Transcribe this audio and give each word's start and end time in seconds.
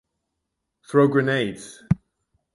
Throw 0.89 1.05
grenades. 1.07 1.83